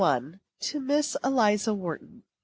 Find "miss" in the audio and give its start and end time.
0.79-1.15